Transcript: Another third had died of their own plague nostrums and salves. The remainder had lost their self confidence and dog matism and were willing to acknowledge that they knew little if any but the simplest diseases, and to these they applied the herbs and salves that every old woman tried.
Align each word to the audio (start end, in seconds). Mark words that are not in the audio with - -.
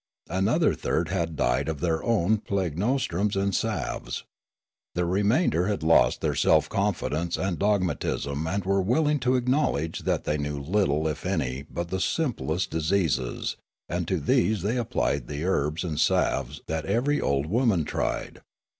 Another 0.31 0.73
third 0.73 1.09
had 1.09 1.35
died 1.35 1.69
of 1.69 1.79
their 1.79 2.03
own 2.03 2.39
plague 2.39 2.75
nostrums 2.75 3.35
and 3.35 3.53
salves. 3.53 4.23
The 4.95 5.05
remainder 5.05 5.67
had 5.67 5.83
lost 5.83 6.21
their 6.21 6.33
self 6.33 6.67
confidence 6.67 7.37
and 7.37 7.59
dog 7.59 7.83
matism 7.83 8.51
and 8.51 8.65
were 8.65 8.81
willing 8.81 9.19
to 9.19 9.35
acknowledge 9.35 9.99
that 9.99 10.23
they 10.23 10.39
knew 10.39 10.59
little 10.59 11.07
if 11.07 11.23
any 11.23 11.61
but 11.69 11.89
the 11.89 11.99
simplest 12.01 12.71
diseases, 12.71 13.57
and 13.87 14.07
to 14.07 14.19
these 14.19 14.63
they 14.63 14.77
applied 14.77 15.27
the 15.27 15.45
herbs 15.45 15.83
and 15.83 15.99
salves 15.99 16.61
that 16.65 16.87
every 16.87 17.21
old 17.21 17.45
woman 17.45 17.85
tried. 17.85 18.41